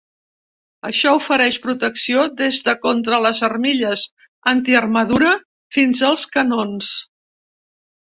Això 0.87 1.11
ofereix 1.17 1.59
protecció 1.65 2.23
des 2.39 2.63
de 2.69 2.75
contra 2.87 3.21
les 3.27 3.43
armilles 3.51 4.09
antiarmadura 4.55 5.37
fins 5.79 6.05
als 6.13 6.29
canons. 6.39 6.95